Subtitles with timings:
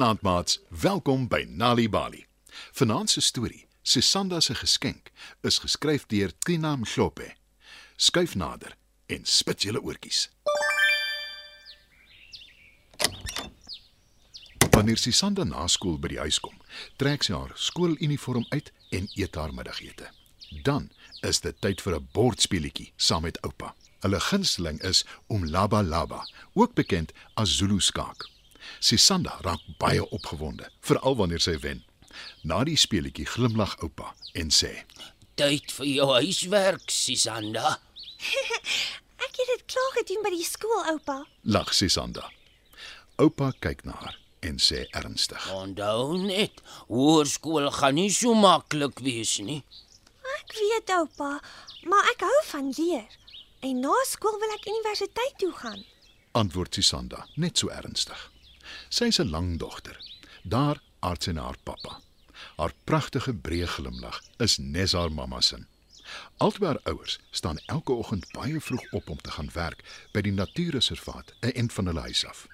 [0.00, 2.22] Goeienaand maats, welkom by Nali Bali.
[2.72, 5.10] Vanaand se storie, Sisanda se geskenk,
[5.44, 7.34] is geskryf deur Tina Mhlope.
[7.96, 8.76] Skuif nader
[9.06, 10.30] en spit julle oortjies.
[14.70, 16.56] Wanneer Sisanda na skool by die huis kom,
[16.96, 20.08] trek sy haar skooluniform uit en eet haar middagete.
[20.64, 20.88] Dan
[21.20, 23.74] is dit tyd vir 'n bordspeletjie saam met oupa.
[24.00, 28.39] Hulle gunsteling is om laba laba, ook bekend as Zulu skaak.
[28.80, 31.84] Sisanda raak baie opgewonde, veral wanneer sy wen.
[32.42, 34.84] Na die speletjie glimlag oupa en sê:
[35.34, 37.78] Tyd vir jou huiswerk, Sisanda.
[39.24, 41.24] Ek het dit klaar gedoen by die skool, oupa.
[41.42, 42.30] "Lag Sisanda."
[43.20, 49.38] Oupa kyk na haar en sê ernstig: Onthou net, hoërskool gaan nie so maklik wees
[49.44, 49.62] nie.
[50.38, 51.40] Ek weet, oupa,
[51.84, 53.08] maar ek hou van leer.
[53.60, 55.84] En na skool wil ek universiteit toe gaan.
[56.32, 58.29] antwoord Sisanda, net so ernstig.
[58.88, 59.96] Sy is 'n lang dogter.
[60.42, 62.00] Daar aard sy na haar pappa.
[62.56, 65.58] Haar pragtige breë glimlag is nes haar mamma se.
[66.36, 70.32] Albei haar ouers staan elke oggend baie vroeg op om te gaan werk by die
[70.32, 72.46] natuurreservaat 'n end van hulle huis af.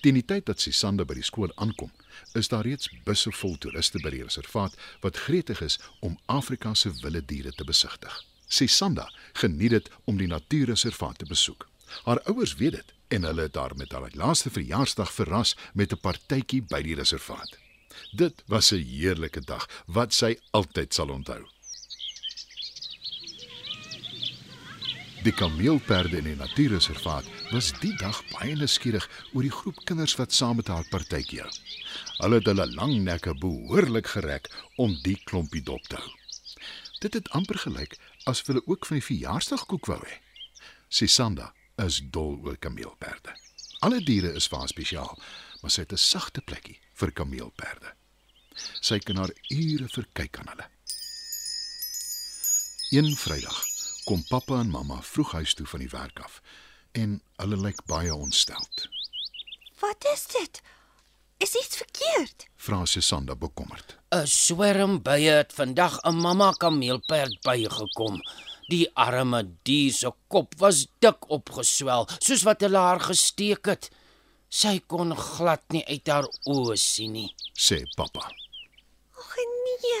[0.00, 1.92] Teen die tyd dat Sisanda by die skool aankom,
[2.32, 6.90] is daar reeds busse vol toeriste by die reservaat wat gretig is om Afrika se
[7.02, 8.24] wilde diere te besigtig.
[8.46, 11.68] Sisanda geniet dit om die natuurreservaat te besoek.
[12.04, 16.00] Haar ouers weet dit en hulle het haar met haar laaste verjaarsdag verras met 'n
[16.00, 17.58] partytjie by die reservaat.
[18.12, 21.42] Dit was 'n heerlike dag wat sy altyd sal onthou.
[25.22, 30.32] Die kameelperde in die natuurreservaat was die dag baie nuuskierig oor die groep kinders wat
[30.32, 31.52] saam met haar partytjie hou.
[32.16, 34.40] Hulle het hulle lang nekke behoorlik gereg
[34.76, 36.12] om die klompie dop te hou.
[36.98, 40.18] Dit het amper gelyk asof hulle ook van die verjaarsdagkoek wou hê.
[40.88, 43.34] Sisanda is dol oor kameelperde.
[43.80, 45.18] Alle diere is vir haar spesiaal,
[45.62, 47.94] maar sy het 'n sagte plekkie vir kameelperde.
[48.80, 50.68] Sy kan haar ure verkyk aan hulle.
[52.90, 53.64] Een Vrydag
[54.04, 56.42] kom pappa en mamma vroeg huis toe van die werk af
[56.92, 58.88] en hulle lyk baie ontsteld.
[59.80, 60.60] Wat is dit?
[61.42, 62.46] Is iets verkeerd?
[62.56, 63.96] Vra Sisanda bekommerd.
[64.14, 68.20] 'n Swerm bye het vandag 'n mamma kameelperd bygekom.
[68.72, 73.90] Die arme dier se kop was dik opgeswel, soos wat hulle haar gesteek het.
[74.48, 77.28] Sy kon glad nie uit haar oë sien nie.
[77.52, 78.24] sê pappa.
[79.20, 80.00] Ag nee.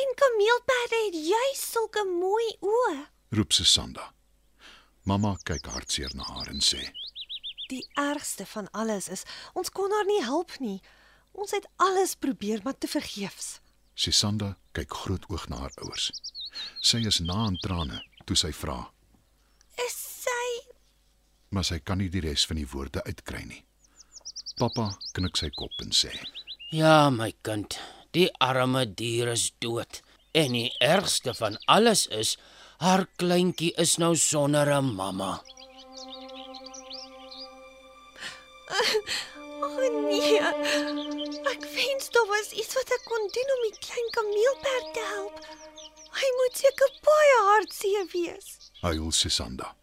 [0.00, 2.96] En kameelperde het juis sulke mooi oë.
[3.36, 4.14] Roep Sisanda.
[5.04, 6.80] Mamma kyk hartseer na haar en sê:
[7.68, 10.80] Die ergste van alles is ons kon haar nie help nie.
[11.32, 13.60] Ons het alles probeer, maar te vergeefs.
[13.94, 16.12] Sisanda kyk groot oog na haar ouers.
[16.80, 18.78] Sy is na aan trane toe sy vra,
[19.86, 20.70] Is sy
[21.50, 23.64] maar sy kan nie die res van die woorde uitkry nie.
[24.60, 26.12] Pappa knik sy kop en sê:
[26.70, 27.78] Ja, my kind,
[28.14, 30.02] die arme dier is dood.
[30.32, 32.36] En die ergste van alles is
[32.78, 35.32] haar kleintjie is nou sonder 'n mamma.
[38.70, 39.74] Ag
[40.06, 40.38] nee.
[41.52, 45.36] Ek wens daar was iets wat ek kon doen om die klein kameelperd te help.
[46.10, 48.70] Hy moet seker baie hartseer wees.
[48.80, 49.74] Huil Sisanda.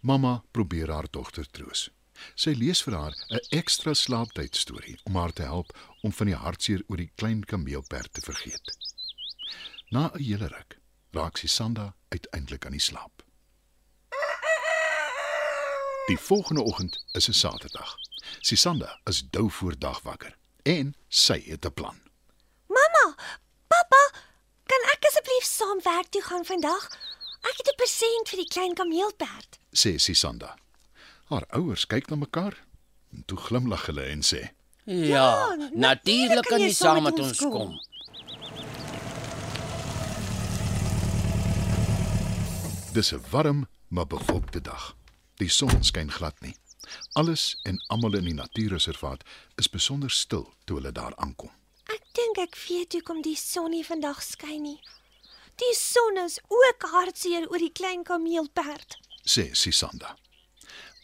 [0.00, 1.90] Mamma probeer haar dogter troos.
[2.34, 5.72] Sy lees vir haar 'n ekstra slaaptyd storie om haar te help
[6.02, 8.76] om van die hartseer oor die klein kameelperd te vergeet.
[9.90, 10.78] Na 'n hele ruk
[11.12, 13.22] raak Sisanda uiteindelik aan die slaap.
[16.06, 17.96] Die volgende oggend is 'n Saterdag.
[18.40, 22.00] Sisanda is dou voor dag wakker en sy het 'n plan.
[22.66, 23.16] Mamma,
[25.40, 26.88] asseblief saam werk toe gaan vandag?
[27.40, 29.58] Ek het 'n persent vir die klein kameelperd.
[29.72, 30.56] sê Sisanda.
[31.28, 32.64] Haar ouers kyk na mekaar
[33.12, 34.50] en toe glimlag hulle en sê:
[34.84, 37.80] Ja, natuurlik kan jy saam met ons kom.
[42.92, 44.96] Dis 'n warm maar bewolkte dag.
[45.36, 46.56] Die son skyn glad nie.
[47.12, 49.22] Alles en almal in die natuurreservaat
[49.56, 51.50] is besonder stil toe hulle daar aankom.
[51.86, 54.80] Ek dink ek weet hoekom die son nie vandag skyn nie.
[55.60, 58.96] Die son is ook hartseer oor die klein kameelperd.
[59.28, 60.16] Sê Sisanda.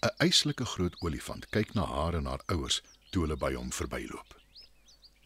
[0.01, 2.81] 'n Eislike groot olifant kyk na haar en haar ouers
[3.11, 4.35] toe hulle by hom verbyloop.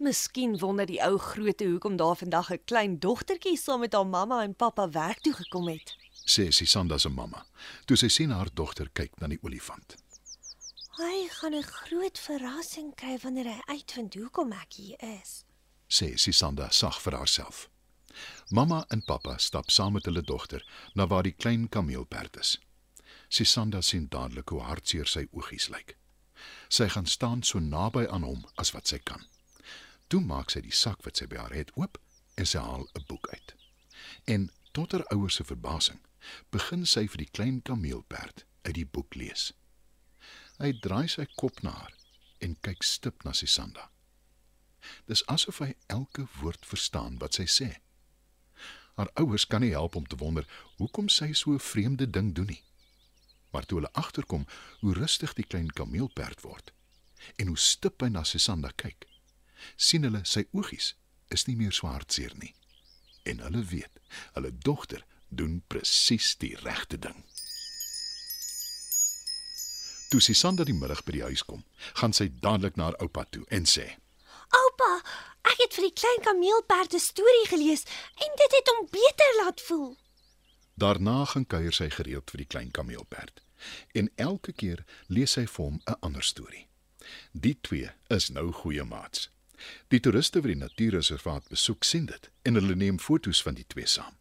[0.00, 4.42] Miskien wonder die ou groote hoekom daar vandag 'n klein dogtertjie saam met haar mamma
[4.42, 5.96] en pappa werk toe gekom het.
[6.26, 7.46] Sê Sisanda se mamma
[7.84, 9.96] toe sy sien haar dogter kyk na die olifant.
[10.98, 15.44] Hy gaan 'n groot verrassing kry wanneer hy uitvind hoekom ek hier is.
[15.88, 17.69] Sê Sisanda sag vir haarself.
[18.48, 20.64] Mamma en pappa stap saam met hulle dogter
[20.94, 22.58] na waar die klein kameelperd is.
[23.28, 25.96] Sisanda sien dadelik hoe hartseer sy oogies lyk.
[26.68, 29.22] Sy gaan staan so naby aan hom as wat sy kan.
[30.08, 31.98] Toe maak sy die sak wat sy by haar het oop
[32.34, 33.54] en sy haal 'n boek uit.
[34.24, 36.00] En tot haar ouers se verbasing,
[36.50, 39.52] begin sy vir die klein kameelperd uit die boek lees.
[40.58, 41.94] Hy draai sy kop na haar
[42.40, 43.90] en kyk stip na Sisanda.
[45.06, 47.70] Dis asof hy elke woord verstaan wat sy sê.
[48.94, 50.46] Haar ouers kan nie help om te wonder
[50.76, 52.64] hoekom sy so 'n vreemde ding doen nie.
[53.50, 54.46] Maar toe hulle agterkom
[54.80, 56.72] hoe rustig die klein kameelperd word
[57.36, 59.06] en hoe stip hy na Sisanda kyk,
[59.76, 60.94] sien hulle sy oogies
[61.28, 62.54] is nie meer so hartseer nie.
[63.22, 64.00] En hulle weet,
[64.32, 67.24] hulle dogter doen presies die regte ding.
[70.10, 71.62] Toe Sisanda die middag by die huis kom,
[72.00, 73.84] gaan sy dadelik na haar oupa toe en sê:
[74.50, 74.92] Oupa,
[75.46, 77.84] ek het vir die klein kameelperd 'n storie gelees
[78.24, 79.96] en dit het hom beter laat voel.
[80.74, 83.42] Daarna gaan kuier sy gereeld vir die klein kameelperd
[83.92, 86.66] en elke keer lees sy vir hom 'n ander storie.
[87.32, 89.30] Die twee is nou goeie maats.
[89.88, 93.86] Die toeriste wat die natuurreservaat besoek sien dit en hulle neem foto's van die twee
[93.86, 94.16] saam.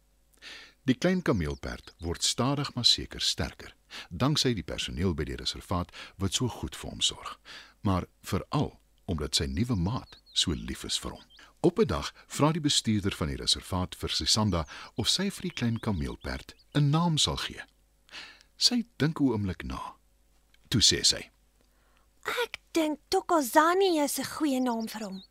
[0.82, 3.74] Die klein kameelperd word stadig maar seker sterker,
[4.08, 7.38] danksy die personeel by die reservaat wat so goed vir hom sorg,
[7.80, 11.24] maar veral omdat sy nuwe maat so lief is vir hom.
[11.60, 15.56] Op 'n dag vra die bestuurder van die reservaat vir Sisanda of sy vir die
[15.58, 17.62] klein kameelperd 'n naam sal gee.
[18.56, 19.96] Sy dink 'n oomblik na.
[20.68, 21.30] Toe sê sy:
[22.44, 25.22] Ek dink Tokozani is 'n goeie naam vir hom.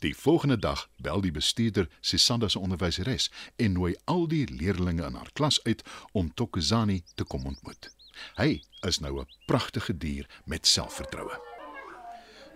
[0.00, 5.14] Die volgende dag bel die bestuurder Sisanda se onderwyseres en nooi al die leerdlinge in
[5.14, 5.82] haar klas uit
[6.12, 7.90] om Tokozani te kom ontmoet.
[8.36, 11.53] Hy is nou 'n pragtige dier met selfvertroue.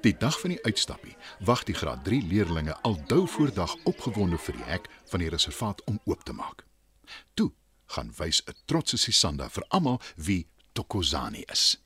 [0.00, 4.38] Die dag van die uitstappie wag die graad 3 leerdlinge al dou voor dag opgewonde
[4.38, 6.62] vir die hek van die reservaat om oop te maak.
[7.34, 7.50] Toe
[7.86, 11.80] gaan wys 'n trotse Sisanda vir almal wie Tokozani is.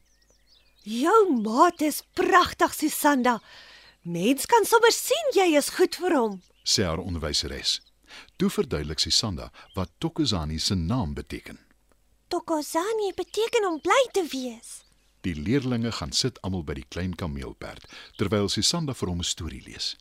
[0.83, 3.41] Jou maat is pragtig, Susanda.
[4.03, 6.43] Mens kan sommer sien jy is goed vir hom.
[6.65, 7.81] sê haar onderwyseres.
[8.37, 11.59] Toe verduidelik Sisanda wat Tokozani se naam beteken.
[12.29, 14.85] Tokozani beteken om bly te wees.
[15.23, 17.85] Die leerdlinge gaan sit almal by die klein kameelperd
[18.19, 19.97] terwyl Sisanda vir hom 'n storie lees.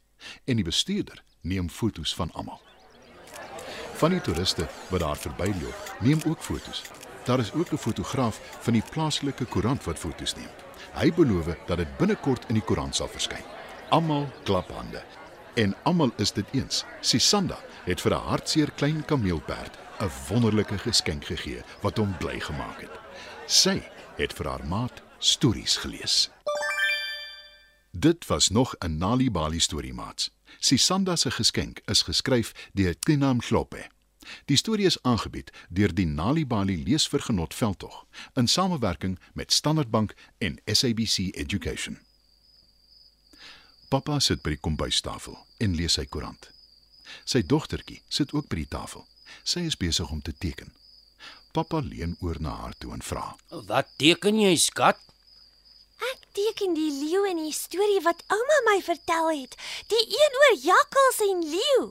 [0.50, 2.62] En die bestuurder neem foto's van almal.
[4.02, 6.82] Van die toeriste wat daar verbyloop, neem ook foto's.
[7.26, 10.50] Daar is ook 'n fotograaf van die plaaslike koerant wat foto's neem.
[10.94, 13.46] Hy beloof dat dit binnekort in die koerant sal verskyn.
[13.90, 15.04] Almal klap hande.
[15.54, 16.86] En almal is dit eens.
[17.02, 22.82] Sisanda het vir 'n hartseer klein kameelperd 'n wonderlike geskenk gegee wat hom bly gemaak
[22.82, 23.00] het.
[23.46, 23.84] Sy
[24.18, 26.30] het vir haar maat stories gelees.
[27.92, 30.32] Dit was nog 'n Nali Bali storie maats.
[30.60, 33.90] Sisanda se geskenk is geskryf deur Tinam Kloppe.
[34.46, 40.14] Die storie is aangebied deur die Nali Bali leesvergenot veldtog in samewerking met Standard Bank
[40.38, 42.00] en SABC Education.
[43.88, 46.52] Pappa sit by die kombuistafel en lees sy koerant.
[47.24, 49.08] Sy dogtertjie sit ook by die tafel.
[49.44, 50.74] Sy is besig om te teken.
[51.52, 55.00] Pappa leun oor na haar toe en vra: "Wat teken jy, skat?"
[56.32, 59.58] Ek teken die leeu in die storie wat ouma my vertel het.
[59.92, 61.82] Die een oor jakkals en leeu.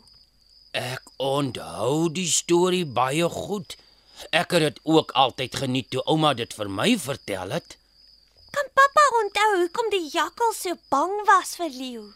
[0.73, 3.77] Ek onthou die storie baie goed.
[4.33, 7.77] Ek het dit ook altyd geniet toe ouma dit vir my vertel het.
[8.57, 12.09] Kan pappa onthou hoekom die jakkals so bang was vir leeu?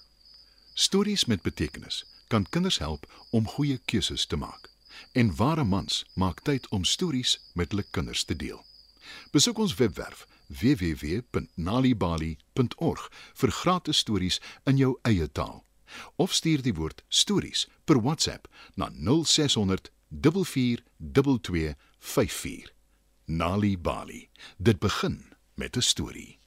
[0.72, 3.04] Stories met betekenis kan kinders help
[3.36, 4.70] om goeie keuses te maak.
[5.12, 8.64] En ware mans maak tyd om stories met hulle kinders te deel.
[9.36, 15.64] Besoek ons webwerf www.nalibali.org vir gratis stories in jou eie taal.
[16.16, 22.72] Of stuur die woord stories per WhatsApp na 0600 44224.
[23.24, 24.28] Nali Bali.
[24.56, 26.38] Dit begin met 'n storie.